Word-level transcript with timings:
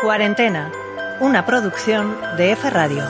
Cuarentena, 0.00 0.70
una 1.18 1.44
producción 1.44 2.16
de 2.36 2.52
F 2.52 2.70
Radio. 2.70 3.02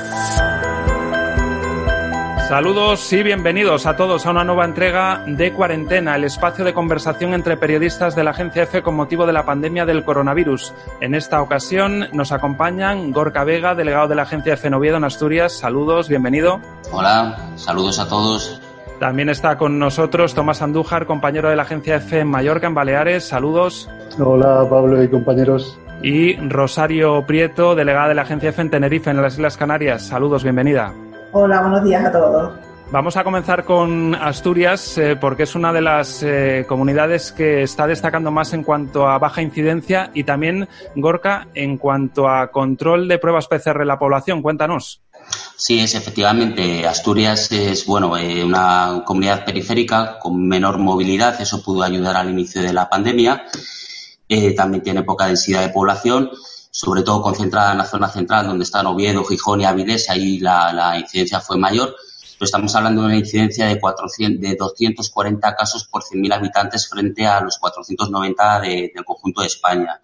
Saludos 2.48 3.12
y 3.12 3.22
bienvenidos 3.22 3.84
a 3.84 3.94
todos 3.94 4.24
a 4.24 4.30
una 4.30 4.42
nueva 4.42 4.64
entrega 4.64 5.22
de 5.26 5.52
Cuarentena, 5.52 6.16
el 6.16 6.24
espacio 6.24 6.64
de 6.64 6.72
conversación 6.72 7.34
entre 7.34 7.58
periodistas 7.58 8.16
de 8.16 8.24
la 8.24 8.30
agencia 8.30 8.62
F 8.62 8.80
con 8.82 8.94
motivo 8.94 9.26
de 9.26 9.34
la 9.34 9.44
pandemia 9.44 9.84
del 9.84 10.02
coronavirus. 10.02 10.72
En 11.02 11.14
esta 11.14 11.42
ocasión 11.42 12.08
nos 12.14 12.32
acompañan 12.32 13.12
Gorka 13.12 13.44
Vega, 13.44 13.74
delegado 13.74 14.08
de 14.08 14.14
la 14.14 14.22
agencia 14.22 14.54
F 14.54 14.70
Noviedo 14.70 14.96
en 14.96 15.04
Asturias. 15.04 15.52
Saludos, 15.52 16.08
bienvenido. 16.08 16.58
Hola, 16.90 17.36
saludos 17.56 17.98
a 17.98 18.08
todos. 18.08 18.62
También 18.98 19.28
está 19.28 19.58
con 19.58 19.78
nosotros 19.78 20.32
Tomás 20.32 20.62
Andújar, 20.62 21.04
compañero 21.04 21.50
de 21.50 21.56
la 21.56 21.62
agencia 21.64 21.96
F 21.96 22.18
en 22.18 22.28
Mallorca, 22.28 22.66
en 22.66 22.74
Baleares. 22.74 23.28
Saludos. 23.28 23.90
Hola, 24.18 24.66
Pablo 24.70 25.02
y 25.02 25.08
compañeros. 25.08 25.78
Y 26.02 26.36
Rosario 26.36 27.26
Prieto, 27.26 27.74
delegada 27.74 28.08
de 28.08 28.14
la 28.14 28.22
agencia 28.22 28.50
F 28.50 28.62
en 28.62 28.70
Tenerife, 28.70 29.10
en 29.10 29.20
las 29.20 29.34
Islas 29.34 29.56
Canarias. 29.56 30.06
Saludos, 30.06 30.44
bienvenida. 30.44 30.94
Hola, 31.32 31.60
buenos 31.60 31.84
días 31.84 32.04
a 32.04 32.12
todos. 32.12 32.52
Vamos 32.90 33.18
a 33.18 33.24
comenzar 33.24 33.64
con 33.64 34.14
Asturias 34.14 34.96
eh, 34.96 35.14
porque 35.14 35.42
es 35.42 35.54
una 35.54 35.74
de 35.74 35.82
las 35.82 36.22
eh, 36.22 36.64
comunidades 36.66 37.32
que 37.32 37.62
está 37.62 37.86
destacando 37.86 38.30
más 38.30 38.54
en 38.54 38.62
cuanto 38.62 39.06
a 39.06 39.18
baja 39.18 39.42
incidencia 39.42 40.10
y 40.14 40.24
también, 40.24 40.68
Gorka, 40.96 41.48
en 41.54 41.76
cuanto 41.76 42.28
a 42.28 42.50
control 42.50 43.06
de 43.06 43.18
pruebas 43.18 43.46
PCR 43.46 43.82
en 43.82 43.88
la 43.88 43.98
población. 43.98 44.40
Cuéntanos. 44.40 45.02
Sí, 45.56 45.80
es 45.80 45.94
efectivamente. 45.96 46.86
Asturias 46.86 47.52
es 47.52 47.84
bueno 47.84 48.16
eh, 48.16 48.42
una 48.42 49.02
comunidad 49.04 49.44
periférica 49.44 50.18
con 50.18 50.48
menor 50.48 50.78
movilidad. 50.78 51.38
Eso 51.42 51.62
pudo 51.62 51.82
ayudar 51.82 52.16
al 52.16 52.30
inicio 52.30 52.62
de 52.62 52.72
la 52.72 52.88
pandemia. 52.88 53.44
También 54.56 54.82
tiene 54.82 55.02
poca 55.02 55.26
densidad 55.26 55.62
de 55.62 55.70
población 55.70 56.30
sobre 56.70 57.02
todo 57.02 57.22
concentrada 57.22 57.72
en 57.72 57.78
la 57.78 57.84
zona 57.84 58.08
central, 58.08 58.46
donde 58.46 58.62
están 58.62 58.86
Oviedo, 58.86 59.24
Gijón 59.24 59.60
y 59.60 59.64
Avilés, 59.64 60.08
ahí 60.10 60.38
la, 60.38 60.96
incidencia 60.96 61.40
fue 61.40 61.56
mayor. 61.56 61.96
Pero 62.38 62.44
estamos 62.44 62.72
hablando 62.76 63.00
de 63.00 63.06
una 63.08 63.16
incidencia 63.16 63.66
de, 63.66 63.80
400, 63.80 64.40
de 64.40 64.54
240 64.54 65.56
casos 65.56 65.88
por 65.88 66.04
100.000 66.04 66.34
habitantes 66.34 66.88
frente 66.88 67.26
a 67.26 67.40
los 67.40 67.58
490 67.58 68.60
del 68.60 69.04
conjunto 69.04 69.40
de 69.40 69.48
España. 69.48 70.00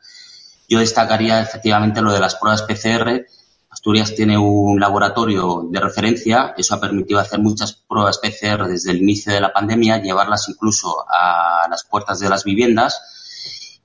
Yo 0.69 0.81
destacaría 0.81 1.41
efectivamente 1.41 2.03
lo 2.03 2.13
de 2.13 2.19
las 2.19 2.35
pruebas 2.35 2.63
PCR. 2.63 3.25
Asturias 3.71 4.13
tiene 4.17 4.37
un 4.37 4.81
laboratorio 4.81 5.69
de 5.71 5.79
referencia. 5.79 6.55
Eso 6.59 6.75
ha 6.75 6.81
permitido 6.81 7.21
hacer 7.21 7.39
muchas 7.39 7.73
pruebas 7.73 8.19
PCR 8.19 8.67
desde 8.67 8.91
el 8.91 8.97
inicio 8.97 9.33
de 9.33 9.41
la 9.41 9.53
pandemia, 9.53 10.03
llevarlas 10.03 10.49
incluso 10.49 11.05
a 11.09 11.69
las 11.71 11.85
puertas 11.85 12.19
de 12.19 12.29
las 12.29 12.43
viviendas 12.43 13.01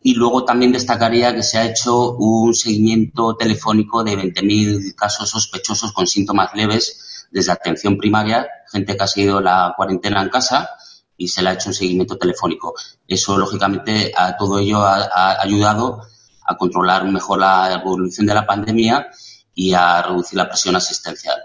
y 0.02 0.16
luego 0.16 0.46
también 0.46 0.72
destacaría 0.72 1.36
que 1.36 1.44
se 1.44 1.58
ha 1.58 1.66
hecho 1.66 2.14
un 2.14 2.54
seguimiento 2.54 3.36
telefónico 3.36 4.04
de 4.04 4.18
20.000 4.18 4.96
casos 4.96 5.30
sospechosos 5.30 5.92
con 5.92 6.08
síntomas 6.08 6.52
leves 6.56 7.28
desde 7.32 7.52
atención 7.52 7.98
primaria, 7.98 8.48
gente 8.72 8.96
que 8.96 9.04
ha 9.04 9.08
seguido 9.08 9.42
la 9.42 9.74
cuarentena 9.76 10.22
en 10.22 10.30
casa 10.30 10.70
y 11.18 11.28
se 11.28 11.42
le 11.42 11.50
ha 11.50 11.54
hecho 11.54 11.70
un 11.70 11.76
seguimiento 11.76 12.18
telefónico. 12.18 12.74
Eso, 13.08 13.38
lógicamente, 13.38 14.14
a 14.16 14.38
todo 14.38 14.60
ello 14.60 14.80
ha, 14.82 15.42
ayudado 15.42 16.02
a 16.46 16.56
controlar 16.56 17.06
mejor 17.06 17.40
la 17.40 17.74
evolución 17.74 18.26
de 18.26 18.34
la 18.34 18.48
pandemia 18.48 19.08
y 19.54 19.74
a 19.74 20.02
reducir 20.02 20.38
la 20.38 20.48
presión 20.48 20.76
asistencial. 20.78 21.38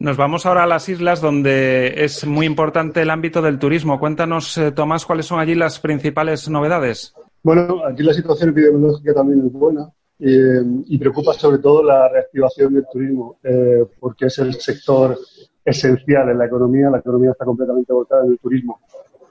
Nos 0.00 0.16
vamos 0.16 0.44
ahora 0.44 0.64
a 0.64 0.66
las 0.66 0.88
islas 0.88 1.20
donde 1.20 2.04
es 2.04 2.26
muy 2.26 2.46
importante 2.46 3.02
el 3.02 3.10
ámbito 3.10 3.40
del 3.40 3.60
turismo. 3.60 4.00
Cuéntanos, 4.00 4.58
eh, 4.58 4.72
Tomás, 4.72 5.06
cuáles 5.06 5.26
son 5.26 5.38
allí 5.38 5.54
las 5.54 5.78
principales 5.78 6.48
novedades. 6.48 7.14
Bueno, 7.44 7.84
aquí 7.84 8.04
la 8.04 8.14
situación 8.14 8.50
epidemiológica 8.50 9.14
también 9.14 9.44
es 9.46 9.52
buena 9.52 9.90
eh, 10.20 10.62
y 10.86 10.96
preocupa 10.96 11.32
sobre 11.32 11.58
todo 11.58 11.82
la 11.82 12.08
reactivación 12.08 12.74
del 12.74 12.86
turismo, 12.86 13.40
eh, 13.42 13.84
porque 13.98 14.26
es 14.26 14.38
el 14.38 14.54
sector 14.54 15.18
esencial 15.64 16.28
en 16.28 16.38
la 16.38 16.46
economía. 16.46 16.88
La 16.88 16.98
economía 16.98 17.32
está 17.32 17.44
completamente 17.44 17.92
volcada 17.92 18.24
en 18.24 18.32
el 18.32 18.38
turismo. 18.38 18.80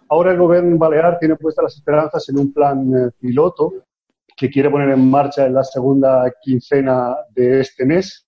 Ahora 0.09 0.33
el 0.33 0.39
gobierno 0.39 0.77
balear 0.77 1.19
tiene 1.19 1.37
puestas 1.37 1.63
las 1.63 1.75
esperanzas 1.75 2.27
en 2.27 2.39
un 2.39 2.51
plan 2.51 2.93
eh, 2.93 3.11
piloto 3.17 3.71
que 4.35 4.49
quiere 4.49 4.69
poner 4.69 4.89
en 4.89 5.09
marcha 5.09 5.45
en 5.45 5.53
la 5.53 5.63
segunda 5.63 6.29
quincena 6.41 7.15
de 7.33 7.61
este 7.61 7.85
mes 7.85 8.27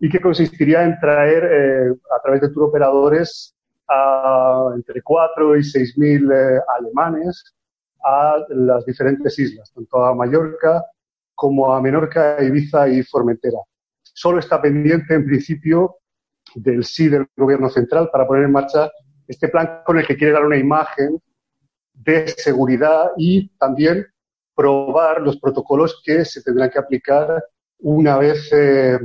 y 0.00 0.08
que 0.08 0.20
consistiría 0.20 0.82
en 0.82 0.98
traer 0.98 1.94
a 2.10 2.20
través 2.20 2.40
de 2.40 2.48
turoperadores 2.48 3.54
a 3.88 4.70
entre 4.74 5.02
4 5.02 5.56
y 5.56 5.62
6 5.62 5.98
mil 5.98 6.28
alemanes 6.76 7.54
a 8.04 8.44
las 8.50 8.84
diferentes 8.84 9.38
islas, 9.38 9.72
tanto 9.74 10.04
a 10.04 10.14
Mallorca 10.14 10.84
como 11.34 11.72
a 11.72 11.80
Menorca, 11.80 12.42
Ibiza 12.42 12.88
y 12.88 13.02
Formentera. 13.02 13.58
Solo 14.02 14.38
está 14.38 14.60
pendiente, 14.60 15.14
en 15.14 15.24
principio, 15.24 15.96
del 16.54 16.84
sí 16.84 17.08
del 17.08 17.26
Gobierno 17.36 17.68
central 17.68 18.10
para 18.12 18.26
poner 18.26 18.44
en 18.44 18.52
marcha 18.52 18.90
este 19.26 19.48
plan 19.48 19.80
con 19.84 19.98
el 19.98 20.06
que 20.06 20.16
quiere 20.16 20.32
dar 20.32 20.44
una 20.44 20.56
imagen 20.56 21.20
de 21.92 22.28
seguridad 22.28 23.12
y 23.16 23.48
también 23.56 24.06
probar 24.54 25.20
los 25.20 25.38
protocolos 25.38 26.00
que 26.04 26.24
se 26.24 26.42
tendrán 26.42 26.70
que 26.70 26.78
aplicar 26.78 27.42
una 27.78 28.18
vez, 28.18 28.50
eh, 28.52 28.98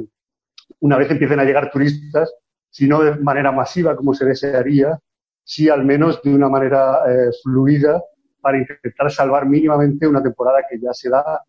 una 0.80 0.98
vez 0.98 1.10
empiecen 1.10 1.40
a 1.40 1.44
llegar 1.44 1.72
turistas, 1.72 2.32
si 2.70 2.88
no 2.88 3.02
de 3.02 3.16
manera 3.16 3.52
masiva 3.52 3.96
como 3.96 4.14
se 4.14 4.26
desearía, 4.26 5.00
sí 5.44 5.70
al 5.70 5.86
menos 5.86 6.22
de 6.22 6.34
una 6.34 6.50
manera 6.50 7.02
eh, 7.08 7.32
fluida 7.42 8.04
para 8.42 8.58
intentar 8.58 9.12
salvar 9.12 9.46
mínimamente 9.46 10.08
una 10.08 10.22
temporada 10.24 10.60
que 10.70 10.80
ya 10.80 10.94
se 10.94 11.10
da, 11.10 11.42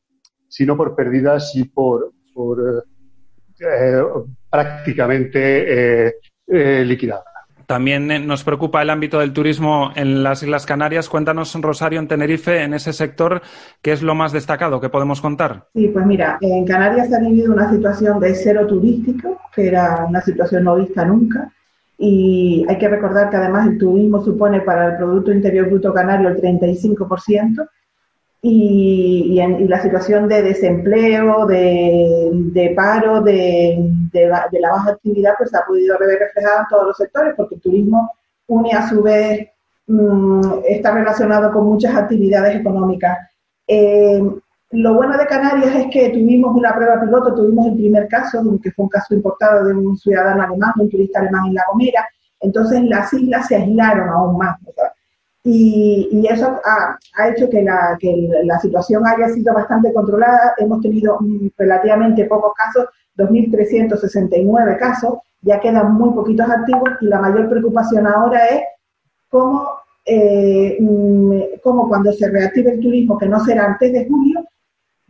si 0.49 0.67
no 0.67 0.77
por 0.77 0.95
pérdidas, 0.95 1.55
y 1.55 1.65
por, 1.65 2.13
por 2.35 2.85
eh, 3.61 4.03
prácticamente 4.51 6.07
eh, 6.07 6.15
eh, 6.47 6.85
liquidada. 6.85 7.25
También 7.67 8.27
nos 8.27 8.43
preocupa 8.43 8.83
el 8.83 8.91
ámbito 8.91 9.21
del 9.21 9.33
turismo 9.33 9.93
en 9.95 10.25
las 10.25 10.43
Islas 10.43 10.67
Canarias. 10.67 11.09
Cuéntanos, 11.09 11.55
Rosario, 11.55 12.01
en 12.01 12.09
Tenerife, 12.09 12.65
en 12.65 12.75
ese 12.75 12.93
sector, 12.93 13.43
¿qué 13.81 13.93
es 13.93 14.03
lo 14.03 14.17
más 14.17 14.33
destacado 14.33 14.81
que 14.81 14.89
podemos 14.89 15.21
contar? 15.21 15.69
Sí, 15.73 15.87
pues 15.87 16.05
mira, 16.05 16.37
en 16.41 16.67
Canarias 16.67 17.09
se 17.09 17.15
ha 17.15 17.21
vivido 17.21 17.53
una 17.53 17.71
situación 17.71 18.19
de 18.19 18.35
cero 18.35 18.67
turístico, 18.67 19.41
que 19.55 19.69
era 19.69 20.05
una 20.09 20.21
situación 20.21 20.65
no 20.65 20.75
vista 20.75 21.05
nunca. 21.05 21.53
Y 22.03 22.65
hay 22.67 22.79
que 22.79 22.89
recordar 22.89 23.29
que 23.29 23.37
además 23.37 23.69
el 23.69 23.77
turismo 23.77 24.25
supone 24.25 24.63
para 24.63 24.87
el 24.87 24.97
Producto 24.97 25.33
Interior 25.33 25.69
Bruto 25.69 25.93
Canario 25.93 26.31
el 26.31 26.41
35%. 26.41 27.69
Y, 28.41 29.39
y, 29.39 29.69
la 29.69 29.83
situación 29.83 30.27
de 30.27 30.41
desempleo, 30.41 31.45
de, 31.45 32.73
paro, 32.75 33.21
de, 33.21 33.93
la, 34.15 34.71
baja 34.71 34.93
actividad, 34.93 35.35
pues 35.37 35.55
ha 35.55 35.67
podido 35.67 35.99
ver 35.99 36.21
reflejada 36.21 36.61
en 36.61 36.67
todos 36.71 36.87
los 36.87 36.97
sectores, 36.97 37.35
porque 37.37 37.57
el 37.57 37.61
turismo 37.61 38.11
une 38.47 38.73
a 38.73 38.89
su 38.89 39.03
vez, 39.03 39.49
mm, 39.87 40.61
está 40.67 40.93
relacionado 40.93 41.53
con 41.53 41.67
muchas 41.67 41.95
actividades 41.95 42.57
económicas. 42.57 43.19
Eh, 43.67 44.23
lo 44.73 44.95
bueno 44.95 45.17
de 45.19 45.27
Canarias 45.27 45.75
es 45.75 45.87
que 45.91 46.11
tuvimos 46.11 46.55
una 46.55 46.75
prueba 46.75 47.01
piloto, 47.01 47.35
tuvimos 47.35 47.67
el 47.67 47.75
primer 47.75 48.07
caso, 48.07 48.41
que 48.63 48.71
fue 48.71 48.85
un 48.85 48.89
caso 48.89 49.15
importado 49.15 49.67
de 49.67 49.75
un 49.75 49.97
ciudadano 49.97 50.45
alemán, 50.45 50.73
un 50.79 50.89
turista 50.89 51.19
alemán 51.19 51.47
en 51.47 51.55
La 51.55 51.65
Gomera, 51.71 52.09
entonces 52.41 52.83
las 52.85 53.13
islas 53.13 53.49
se 53.49 53.57
aislaron 53.57 54.09
aún 54.09 54.39
más. 54.39 54.59
Y, 55.43 56.27
eso 56.31 56.61
ha, 56.65 57.29
hecho 57.29 57.49
que 57.49 57.63
la, 57.63 58.59
situación 58.61 59.07
haya 59.07 59.29
sido 59.31 59.55
bastante 59.55 59.93
controlada. 59.93 60.55
Hemos 60.59 60.81
tenido 60.81 61.19
relativamente 61.57 62.27
pocos 62.27 62.53
casos, 62.55 62.87
2.369 63.17 64.79
casos, 64.79 65.19
ya 65.43 65.59
quedan 65.59 65.95
muy 65.95 66.13
poquitos 66.13 66.49
activos 66.49 66.91
y 67.01 67.07
la 67.07 67.21
mayor 67.21 67.49
preocupación 67.49 68.07
ahora 68.07 68.47
es 68.47 68.63
cómo, 69.31 69.69
eh, 70.05 70.77
mm, 70.79 71.61
cómo 71.63 71.89
cuando 71.89 72.13
se 72.13 72.29
reactive 72.29 72.73
el 72.73 72.81
turismo, 72.81 73.19
que 73.19 73.27
no 73.27 73.41
será 73.41 73.65
antes 73.65 73.93
de 73.93 74.07
julio, 74.07 74.45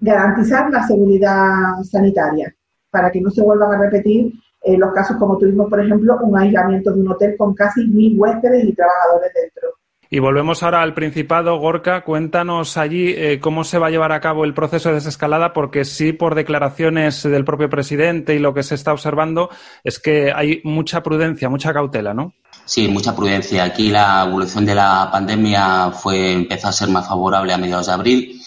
garantizar 0.00 0.70
la 0.70 0.86
seguridad 0.86 1.82
sanitaria 1.82 2.54
para 2.90 3.10
que 3.10 3.20
no 3.20 3.30
se 3.30 3.42
vuelvan 3.42 3.72
a 3.72 3.78
repetir 3.78 4.32
eh, 4.62 4.76
los 4.76 4.92
casos 4.92 5.16
como 5.16 5.38
tuvimos, 5.38 5.70
por 5.70 5.80
ejemplo, 5.80 6.18
un 6.22 6.38
aislamiento 6.38 6.92
de 6.92 7.00
un 7.00 7.08
hotel 7.08 7.34
con 7.38 7.54
casi 7.54 7.86
mil 7.86 8.18
huéspedes 8.18 8.64
y 8.64 8.74
trabajadores 8.74 9.32
dentro. 9.34 9.70
Y 10.12 10.18
volvemos 10.18 10.62
ahora 10.64 10.82
al 10.82 10.92
Principado. 10.92 11.56
Gorka, 11.58 12.02
cuéntanos 12.02 12.76
allí 12.76 13.14
eh, 13.16 13.38
cómo 13.40 13.62
se 13.62 13.78
va 13.78 13.86
a 13.86 13.90
llevar 13.90 14.10
a 14.10 14.20
cabo 14.20 14.44
el 14.44 14.54
proceso 14.54 14.88
de 14.88 14.96
desescalada, 14.96 15.52
porque 15.52 15.84
sí, 15.84 16.12
por 16.12 16.34
declaraciones 16.34 17.22
del 17.22 17.44
propio 17.44 17.70
presidente 17.70 18.34
y 18.34 18.40
lo 18.40 18.52
que 18.52 18.64
se 18.64 18.74
está 18.74 18.92
observando, 18.92 19.50
es 19.84 20.00
que 20.00 20.32
hay 20.34 20.60
mucha 20.64 21.02
prudencia, 21.04 21.48
mucha 21.48 21.72
cautela, 21.72 22.12
¿no? 22.12 22.34
Sí, 22.64 22.88
mucha 22.88 23.14
prudencia. 23.14 23.62
Aquí 23.62 23.88
la 23.88 24.24
evolución 24.26 24.66
de 24.66 24.74
la 24.74 25.08
pandemia 25.12 25.92
fue 25.92 26.32
empezó 26.32 26.68
a 26.68 26.72
ser 26.72 26.88
más 26.88 27.06
favorable 27.08 27.52
a 27.52 27.58
mediados 27.58 27.86
de 27.86 27.92
abril 27.92 28.39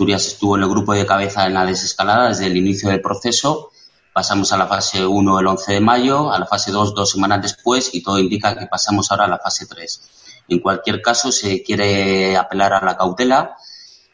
Asturias 0.00 0.28
estuvo 0.28 0.56
en 0.56 0.62
el 0.62 0.68
grupo 0.70 0.94
de 0.94 1.04
cabeza 1.04 1.46
en 1.46 1.52
la 1.52 1.66
desescalada 1.66 2.28
desde 2.28 2.46
el 2.46 2.56
inicio 2.56 2.88
del 2.88 3.02
proceso. 3.02 3.70
Pasamos 4.14 4.50
a 4.50 4.56
la 4.56 4.66
fase 4.66 5.04
1 5.04 5.40
el 5.40 5.46
11 5.46 5.74
de 5.74 5.80
mayo, 5.80 6.32
a 6.32 6.38
la 6.38 6.46
fase 6.46 6.72
2 6.72 6.94
dos 6.94 7.10
semanas 7.10 7.42
después 7.42 7.90
y 7.92 8.02
todo 8.02 8.18
indica 8.18 8.58
que 8.58 8.66
pasamos 8.66 9.10
ahora 9.10 9.26
a 9.26 9.28
la 9.28 9.38
fase 9.38 9.66
3. 9.66 10.44
En 10.48 10.60
cualquier 10.60 11.02
caso, 11.02 11.30
se 11.30 11.62
quiere 11.62 12.34
apelar 12.34 12.72
a 12.72 12.82
la 12.82 12.96
cautela 12.96 13.56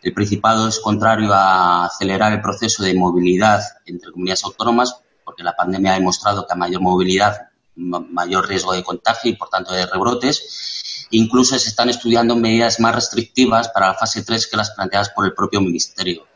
El 0.03 0.13
Principado 0.13 0.67
es 0.67 0.81
contrario 0.81 1.33
a 1.33 1.85
acelerar 1.85 2.33
el 2.33 2.41
proceso 2.41 2.83
de 2.83 2.93
movilidad 2.93 3.63
entre 3.87 4.11
comunidades 4.11 4.43
autónomas 4.43 4.97
porque 5.25 5.45
la 5.45 5.55
pandemia 5.55 5.93
ha 5.93 5.99
demostrado 5.99 6.49
que 6.49 6.53
a 6.53 6.57
mayor 6.57 6.83
movilidad, 6.83 7.51
mayor 7.77 8.49
riesgo 8.49 8.73
de 8.73 8.83
contagio 8.83 9.31
y, 9.31 9.37
por 9.37 9.51
tanto, 9.51 9.73
de 9.73 9.87
rebrotes. 9.87 10.76
Incluso 11.11 11.59
se 11.59 11.69
están 11.69 11.89
estudiando 11.89 12.37
medidas 12.37 12.81
más 12.81 12.95
restrictivas 12.95 13.69
para 13.69 13.89
la 13.89 13.95
fase 13.95 14.25
3 14.25 14.47
que 14.49 14.57
las 14.57 14.71
planteadas 14.73 15.11
por 15.11 15.25
el 15.25 15.35
propio 15.35 15.61
Ministerio. 15.61 16.27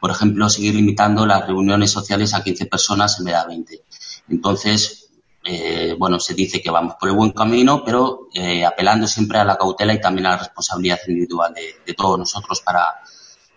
Por 0.00 0.10
ejemplo, 0.10 0.48
seguir 0.48 0.74
limitando 0.74 1.26
las 1.26 1.46
reuniones 1.46 1.90
sociales 1.90 2.32
a 2.34 2.42
15 2.42 2.66
personas 2.66 3.18
en 3.18 3.24
vez 3.24 3.34
de 3.34 3.40
a 3.40 3.44
20. 3.44 3.84
Entonces, 4.28 5.10
eh, 5.44 5.94
bueno, 5.98 6.20
se 6.20 6.34
dice 6.34 6.62
que 6.62 6.70
vamos 6.70 6.94
por 6.98 7.08
el 7.08 7.16
buen 7.16 7.32
camino, 7.32 7.82
pero 7.84 8.28
eh, 8.34 8.64
apelando 8.64 9.06
siempre 9.06 9.38
a 9.38 9.44
la 9.44 9.56
cautela 9.56 9.92
y 9.92 10.00
también 10.00 10.26
a 10.26 10.30
la 10.30 10.38
responsabilidad 10.38 11.00
individual 11.06 11.52
de, 11.54 11.94
todos 11.94 12.18
nosotros 12.18 12.60
para, 12.60 13.00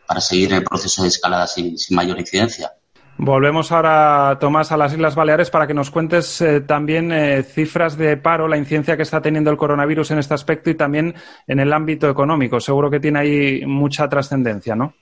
para 0.08 0.20
seguir 0.20 0.54
el 0.54 0.64
proceso 0.64 1.04
de 1.04 1.10
escalada 1.10 1.48
sin 1.48 1.78
mayor 1.92 2.20
incidencia. 2.20 2.74
Volvemos 3.18 3.71
ahora, 3.71 4.38
Tomás, 4.39 4.71
a 4.71 4.77
las 4.77 4.92
Islas 4.94 5.15
Baleares 5.15 5.51
para 5.51 5.68
que 5.68 5.74
nos 5.74 5.92
cuentes 5.92 6.42
eh, 6.42 6.62
también 6.62 7.12
eh, 7.12 7.44
cifras 7.44 7.95
de 7.95 8.18
paro, 8.18 8.48
la 8.48 8.57
incidencia 8.57 8.98
que 8.98 9.04
está 9.04 9.21
teniendo 9.21 9.51
el 9.51 9.57
coronavirus 9.57 10.12
en 10.12 10.19
este 10.19 10.33
aspecto 10.33 10.71
y 10.71 10.75
también 10.75 11.13
en 11.48 11.60
el 11.60 11.71
ámbito 11.71 12.10
económico. 12.10 12.60
Seguro 12.60 12.89
que 12.89 13.00
tiene 13.00 13.19
ahí 13.19 13.65
mucha 13.65 14.10
trascendencia, 14.10 14.75
¿no? 14.75 14.94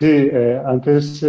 Sí, 0.00 0.08
eh, 0.32 0.60
antes 0.64 1.24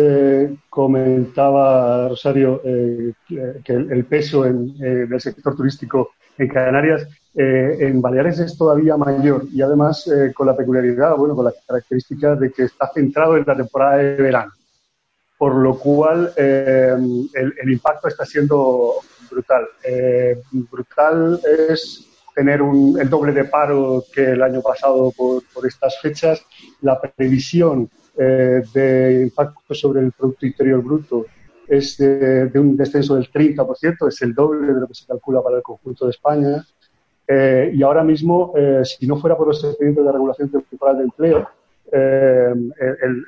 comentaba 0.70 2.08
Rosario 2.10 2.62
que 2.64 3.74
el, 3.74 4.06
peso 4.06 4.44
del 4.44 5.22
sector 5.22 5.56
turístico 5.56 6.12
en 6.38 6.48
Canarias, 6.48 7.06
en 7.36 8.02
Baleares 8.02 8.40
es 8.40 8.58
todavía 8.58 8.96
mayor 8.96 9.44
y 9.52 9.62
además 9.62 10.10
con 10.34 10.48
la 10.48 10.56
peculiaridad, 10.56 11.16
bueno, 11.18 11.36
con 11.36 11.46
la 11.46 11.54
característica 11.68 12.36
de 12.36 12.52
que 12.52 12.64
está 12.64 12.90
centrado 12.94 13.36
en 13.36 13.44
la 13.46 13.58
temporada 13.58 13.98
de 13.98 14.16
verano 14.16 14.54
por 15.42 15.56
lo 15.56 15.76
cual 15.80 16.32
eh, 16.38 16.94
el, 17.34 17.72
impacto 17.72 18.08
está 18.08 18.28
siendo 18.28 18.94
brutal. 19.28 19.66
Eh, 19.84 20.40
brutal 20.52 21.42
es 21.68 22.08
tener 22.36 22.62
el 22.62 23.10
doble 23.10 23.32
de 23.32 23.46
paro 23.46 24.04
que 24.14 24.34
el 24.34 24.44
año 24.44 24.62
pasado 24.62 25.12
por, 25.18 25.42
estas 25.66 26.00
fechas. 26.00 26.46
La 26.82 27.02
previsión 27.02 27.90
eh, 28.20 28.62
de 28.72 29.22
impacto 29.24 29.74
sobre 29.74 30.02
el 30.02 30.12
Producto 30.12 30.46
Interior 30.46 30.84
Bruto 30.84 31.26
es 31.68 31.98
de, 31.98 32.52
un 32.54 32.78
descenso 32.78 33.16
del 33.16 33.32
30%, 33.32 34.10
es 34.10 34.22
el 34.22 34.36
doble 34.36 34.72
de 34.72 34.80
lo 34.80 34.88
que 34.88 34.94
se 34.94 35.08
calcula 35.08 35.42
para 35.42 35.58
el 35.58 35.64
conjunto 35.64 36.06
de 36.06 36.12
España. 36.12 36.64
y 37.28 37.82
ahora 37.82 38.04
mismo, 38.04 38.54
si 38.84 39.08
no 39.08 39.18
fuera 39.18 39.36
por 39.36 39.48
los 39.48 39.64
expedientes 39.64 40.06
de 40.06 40.12
regulación 40.12 40.50
temporal 40.52 40.98
de 41.00 41.04
empleo, 41.06 41.50
eh, 41.92 42.54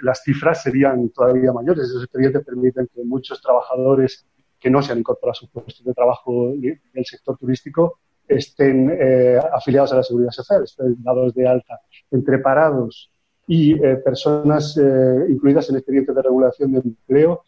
las 0.01 0.23
cifras 0.23 0.63
serían 0.63 1.09
todavía 1.09 1.51
mayores. 1.51 1.85
Esos 1.85 2.03
expedientes 2.03 2.45
permiten 2.45 2.87
que 2.93 3.03
muchos 3.03 3.41
trabajadores 3.41 4.25
que 4.59 4.69
no 4.69 4.81
se 4.81 4.93
han 4.93 4.99
incorporado 4.99 5.31
a 5.31 5.35
sus 5.35 5.49
puestos 5.49 5.83
de 5.83 5.93
trabajo 5.93 6.53
del 6.55 7.05
sector 7.05 7.37
turístico 7.37 7.99
estén 8.25 8.89
eh, 8.97 9.37
afiliados 9.51 9.91
a 9.91 9.97
la 9.97 10.03
seguridad 10.03 10.31
social, 10.31 10.63
estén 10.63 10.95
dados 11.03 11.33
de 11.33 11.45
alta 11.45 11.81
entre 12.09 12.39
parados 12.39 13.11
y 13.45 13.73
eh, 13.73 13.97
personas 13.97 14.79
incluidas 15.27 15.69
en 15.69 15.75
expedientes 15.75 16.15
de 16.15 16.21
regulación 16.21 16.71
de 16.71 16.79
empleo. 16.79 17.43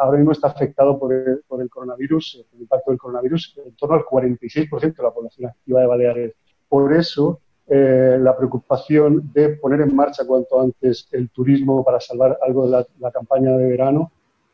ahora 0.00 0.18
mismo 0.18 0.32
está 0.32 0.48
afectado 0.48 0.98
por 0.98 1.12
el, 1.12 1.42
por 1.46 1.62
el 1.62 1.70
coronavirus, 1.70 2.44
el 2.52 2.62
impacto 2.62 2.90
del 2.90 2.98
coronavirus, 2.98 3.60
en 3.64 3.76
torno 3.76 3.94
al 3.94 4.02
46% 4.02 4.96
de 4.96 5.02
la 5.02 5.12
población 5.12 5.50
activa 5.50 5.80
de 5.80 5.86
Baleares. 5.86 6.34
Por 6.68 6.92
eso, 6.92 7.41
eh, 7.68 8.18
la 8.20 8.36
preocupación 8.36 9.30
de 9.32 9.50
poner 9.50 9.82
en 9.82 9.94
marcha 9.94 10.26
cuanto 10.26 10.60
antes 10.60 11.08
el 11.12 11.30
turismo 11.30 11.84
para 11.84 12.00
salvar 12.00 12.36
algo 12.42 12.66
de 12.68 12.84
la, 12.98 13.10
campaña 13.12 13.56
de 13.56 13.66
verano. 13.66 14.10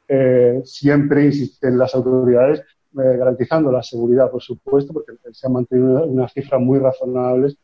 Eh, 0.06 0.60
siempre 0.64 1.24
insisten 1.24 1.78
las 1.78 1.94
autoridades 1.94 2.60
eh, 2.60 3.16
garantizando 3.16 3.72
la 3.72 3.82
seguridad, 3.82 4.30
por 4.30 4.42
supuesto, 4.42 4.92
porque 4.92 5.12
se 5.32 5.46
han 5.46 5.54
mantenido 5.54 6.06
unas 6.06 6.32
cifras 6.32 6.60
muy 6.60 6.78
razonables, 6.78 7.56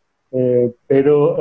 pero 0.89 1.37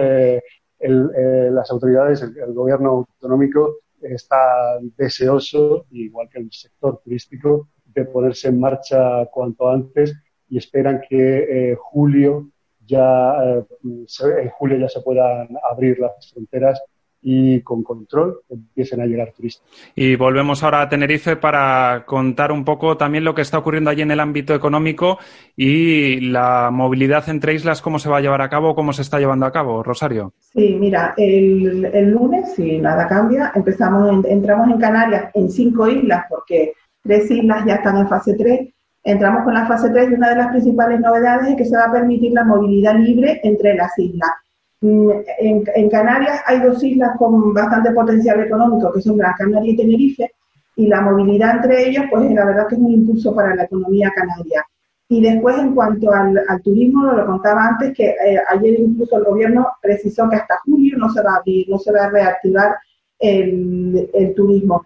las 0.79 1.71
autoridades, 1.71 2.21
el, 2.21 2.53
gobierno 2.53 3.07
autonómico 3.21 3.77
está 4.01 4.79
deseoso, 4.95 5.85
igual 5.89 6.29
que 6.29 6.39
el 6.39 6.51
sector 6.51 7.01
turístico, 7.03 7.69
de 7.85 8.05
ponerse 8.05 8.49
en 8.49 8.59
marcha 8.59 9.25
cuanto 9.31 9.69
antes 9.69 10.13
y 10.47 10.57
esperan 10.57 11.01
que 11.09 11.75
julio 11.79 12.52
ya 12.85 13.33
eh, 13.45 13.63
en 13.83 14.49
julio 14.49 14.77
ya 14.77 14.89
se 14.89 15.01
puedan 15.01 15.49
abrir 15.71 15.99
las 15.99 16.31
fronteras 16.31 16.81
y 17.23 17.61
con 17.61 17.83
control 17.83 18.41
empiecen 18.49 18.99
a 19.01 19.05
llegar 19.05 19.31
turistas. 19.31 19.65
Y 19.95 20.15
volvemos 20.15 20.61
ahora 20.61 20.81
a 20.81 20.89
Tenerife 20.89 21.37
para 21.37 22.03
contar 22.05 22.51
un 22.51 22.65
poco 22.65 22.97
también 22.97 23.23
lo 23.23 23.33
que 23.33 23.41
está 23.41 23.57
ocurriendo 23.59 23.89
allí 23.89 24.01
en 24.01 24.11
el 24.11 24.19
ámbito 24.19 24.53
económico 24.53 25.17
y 25.55 26.19
la 26.19 26.69
movilidad 26.71 27.27
entre 27.29 27.53
islas, 27.53 27.81
cómo 27.81 27.97
se 27.97 28.09
va 28.09 28.17
a 28.17 28.21
llevar 28.21 28.41
a 28.41 28.49
cabo, 28.49 28.75
cómo 28.75 28.91
se 28.91 29.01
está 29.01 29.19
llevando 29.19 29.45
a 29.45 29.53
cabo. 29.53 29.81
Rosario. 29.83 30.33
Sí, 30.39 30.75
mira, 30.77 31.13
el, 31.15 31.85
el 31.85 32.11
lunes, 32.11 32.53
si 32.55 32.79
nada 32.79 33.07
cambia, 33.07 33.53
empezamos 33.55 34.25
entramos 34.25 34.69
en 34.69 34.79
Canarias 34.79 35.31
en 35.33 35.49
cinco 35.49 35.87
islas 35.87 36.25
porque 36.27 36.73
tres 37.01 37.31
islas 37.31 37.65
ya 37.65 37.75
están 37.75 37.97
en 37.97 38.07
fase 38.09 38.35
3 38.35 38.73
Entramos 39.03 39.43
con 39.43 39.53
la 39.53 39.67
fase 39.67 39.89
3 39.89 40.11
y 40.11 40.13
una 40.13 40.29
de 40.29 40.35
las 40.37 40.47
principales 40.47 40.99
novedades 41.01 41.49
es 41.49 41.55
que 41.57 41.65
se 41.65 41.75
va 41.75 41.85
a 41.85 41.91
permitir 41.91 42.31
la 42.31 42.45
movilidad 42.45 42.95
libre 42.95 43.41
entre 43.43 43.75
las 43.75 43.97
islas. 43.99 44.31
Mm, 44.79 45.09
en, 45.39 45.89
Canarias 45.89 46.41
hay 46.45 46.61
dos 46.61 46.81
islas 46.83 47.11
con 47.17 47.53
bastante 47.53 47.91
potencial 47.91 48.41
económico, 48.41 48.91
que 48.93 49.01
son 49.01 49.17
Gran 49.17 49.33
Canaria 49.37 49.73
y 49.73 49.77
Tenerife, 49.77 50.31
y 50.75 50.87
la 50.87 51.01
movilidad 51.01 51.57
entre 51.57 51.89
ellos, 51.89 52.05
pues 52.09 52.31
la 52.31 52.45
verdad 52.45 52.67
que 52.67 52.75
es 52.75 52.81
un 52.81 52.91
impulso 52.91 53.35
para 53.35 53.55
la 53.55 53.63
economía 53.63 54.11
canaria. 54.15 54.65
Y 55.09 55.21
después, 55.21 55.57
en 55.59 55.75
cuanto 55.75 56.11
al, 56.11 56.41
turismo, 56.63 57.03
lo, 57.03 57.25
contaba 57.25 57.67
antes, 57.67 57.93
que 57.95 58.07
eh, 58.07 58.39
ayer 58.49 58.79
incluso 58.79 59.17
el 59.17 59.25
gobierno 59.25 59.67
precisó 59.81 60.29
que 60.29 60.37
hasta 60.37 60.59
julio 60.65 60.97
no 60.97 61.09
se 61.09 61.21
va 61.21 61.33
a 61.33 61.37
abrir, 61.37 61.69
no 61.69 61.77
se 61.77 61.91
va 61.91 62.05
a 62.05 62.09
reactivar 62.09 62.75
el, 63.19 64.09
el 64.13 64.33
turismo. 64.33 64.85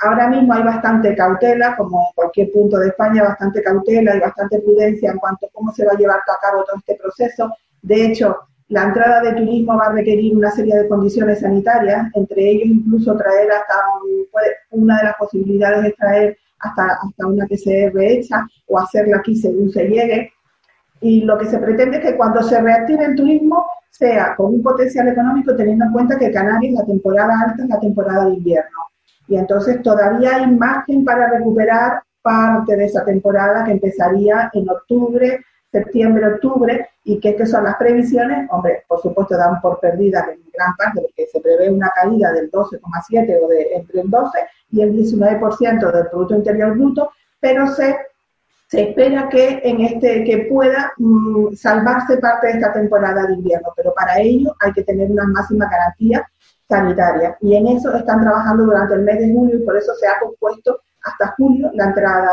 Ahora 0.00 0.28
mismo 0.28 0.54
hay 0.54 0.62
bastante 0.62 1.14
cautela, 1.16 1.76
como 1.76 1.98
en 1.98 2.14
cualquier 2.14 2.52
punto 2.52 2.78
de 2.78 2.88
España, 2.88 3.24
bastante 3.24 3.62
cautela 3.62 4.16
y 4.16 4.20
bastante 4.20 4.60
prudencia 4.60 5.10
en 5.10 5.18
cuanto 5.18 5.46
a 5.46 5.50
cómo 5.52 5.72
se 5.72 5.84
va 5.84 5.92
a 5.92 5.96
llevar 5.96 6.18
a 6.18 6.40
cabo 6.40 6.64
todo 6.64 6.76
este 6.76 6.94
proceso. 6.94 7.52
De 7.82 8.06
hecho, 8.06 8.36
la 8.68 8.84
entrada 8.84 9.22
de 9.22 9.32
turismo 9.32 9.76
va 9.76 9.86
a 9.86 9.92
requerir 9.92 10.36
una 10.36 10.50
serie 10.50 10.76
de 10.76 10.88
condiciones 10.88 11.40
sanitarias, 11.40 12.10
entre 12.14 12.48
ellos 12.48 12.68
incluso 12.68 13.16
traer 13.16 13.50
hasta 13.50 13.74
una 14.70 14.98
de 14.98 15.04
las 15.04 15.16
posibilidades 15.16 15.86
es 15.86 15.96
traer 15.96 16.38
hasta, 16.60 16.98
hasta 17.02 17.26
una 17.26 17.46
PCR 17.46 18.00
hecha 18.02 18.46
o 18.66 18.78
hacerla 18.78 19.16
aquí 19.18 19.34
según 19.36 19.70
se 19.70 19.84
llegue. 19.84 20.32
Y 21.00 21.22
lo 21.22 21.38
que 21.38 21.46
se 21.46 21.58
pretende 21.58 21.98
es 21.98 22.04
que 22.04 22.16
cuando 22.16 22.42
se 22.42 22.60
reactive 22.60 23.04
el 23.04 23.16
turismo 23.16 23.66
sea 23.90 24.34
con 24.36 24.54
un 24.54 24.62
potencial 24.62 25.08
económico, 25.08 25.56
teniendo 25.56 25.86
en 25.86 25.92
cuenta 25.92 26.18
que 26.18 26.30
Canarias 26.30 26.74
la 26.74 26.84
temporada 26.84 27.40
alta 27.40 27.62
es 27.62 27.68
la 27.68 27.80
temporada 27.80 28.26
de 28.26 28.34
invierno. 28.34 28.87
Y 29.28 29.36
entonces 29.36 29.82
todavía 29.82 30.36
hay 30.36 30.46
margen 30.46 31.04
para 31.04 31.30
recuperar 31.30 32.02
parte 32.22 32.76
de 32.76 32.86
esa 32.86 33.04
temporada 33.04 33.64
que 33.64 33.72
empezaría 33.72 34.50
en 34.52 34.68
octubre, 34.68 35.44
septiembre, 35.70 36.26
octubre, 36.26 36.88
y 37.04 37.20
que 37.20 37.30
estas 37.30 37.50
son 37.50 37.64
las 37.64 37.76
previsiones, 37.76 38.48
hombre, 38.50 38.84
por 38.86 39.00
supuesto 39.00 39.36
dan 39.36 39.60
por 39.60 39.80
perdida 39.80 40.26
en 40.30 40.40
gran 40.52 40.74
parte 40.76 41.00
porque 41.00 41.26
se 41.30 41.40
prevé 41.40 41.70
una 41.70 41.90
caída 41.94 42.32
del 42.32 42.50
12,7 42.50 43.38
o 43.42 43.48
de 43.48 43.68
entre 43.74 44.00
el 44.02 44.10
12 44.10 44.38
y 44.72 44.82
el 44.82 44.92
19% 44.92 45.92
del 45.92 46.06
Producto 46.08 46.34
Interior 46.34 46.72
Bruto, 46.72 47.10
pero 47.40 47.66
se, 47.68 47.96
se 48.68 48.90
espera 48.90 49.28
que 49.30 49.60
en 49.64 49.80
este 49.80 50.24
que 50.24 50.46
pueda 50.50 50.92
mm, 50.98 51.54
salvarse 51.54 52.18
parte 52.18 52.48
de 52.48 52.52
esta 52.54 52.72
temporada 52.72 53.26
de 53.26 53.34
invierno, 53.34 53.68
pero 53.74 53.94
para 53.94 54.20
ello 54.20 54.54
hay 54.60 54.72
que 54.72 54.84
tener 54.84 55.10
una 55.10 55.24
máxima 55.24 55.68
garantía 55.70 56.28
sanitaria. 56.68 57.36
Y 57.40 57.56
en 57.56 57.66
eso 57.68 57.94
están 57.96 58.20
trabajando 58.20 58.64
durante 58.64 58.94
el 58.94 59.02
mes 59.02 59.20
de 59.20 59.32
julio 59.32 59.56
y 59.56 59.64
por 59.64 59.76
eso 59.76 59.94
se 59.94 60.06
ha 60.06 60.20
compuesto 60.20 60.80
hasta 61.02 61.34
julio 61.38 61.70
la 61.72 61.86
entrada, 61.86 62.28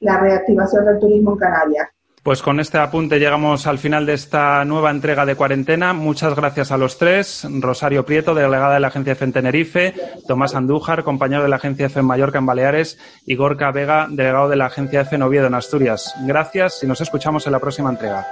la 0.00 0.20
reactivación 0.20 0.84
del 0.84 1.00
turismo 1.00 1.32
en 1.32 1.38
Canarias. 1.38 1.88
Pues 2.26 2.42
con 2.42 2.58
este 2.58 2.76
apunte 2.78 3.20
llegamos 3.20 3.68
al 3.68 3.78
final 3.78 4.04
de 4.04 4.14
esta 4.14 4.64
nueva 4.64 4.90
entrega 4.90 5.24
de 5.24 5.36
cuarentena. 5.36 5.92
Muchas 5.92 6.34
gracias 6.34 6.72
a 6.72 6.76
los 6.76 6.98
tres. 6.98 7.46
Rosario 7.48 8.04
Prieto, 8.04 8.34
delegada 8.34 8.74
de 8.74 8.80
la 8.80 8.88
Agencia 8.88 9.12
F 9.12 9.24
en 9.24 9.32
Tenerife, 9.32 9.94
Tomás 10.26 10.56
Andújar, 10.56 11.04
compañero 11.04 11.44
de 11.44 11.48
la 11.48 11.54
Agencia 11.54 11.86
F 11.86 12.00
en 12.00 12.06
Mallorca 12.06 12.38
en 12.38 12.46
Baleares, 12.46 12.98
y 13.26 13.36
Gorka 13.36 13.70
Vega, 13.70 14.08
delegado 14.10 14.48
de 14.48 14.56
la 14.56 14.66
Agencia 14.66 15.02
F 15.02 15.14
en 15.14 15.22
Oviedo 15.22 15.46
en 15.46 15.54
Asturias. 15.54 16.16
Gracias 16.26 16.82
y 16.82 16.88
nos 16.88 17.00
escuchamos 17.00 17.46
en 17.46 17.52
la 17.52 17.60
próxima 17.60 17.90
entrega. 17.90 18.26